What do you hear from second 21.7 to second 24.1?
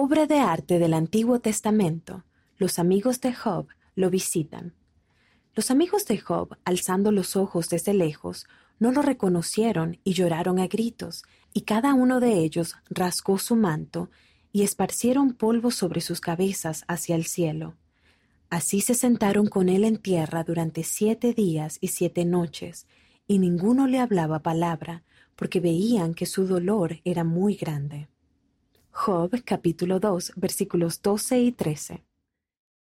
y siete noches, y ninguno le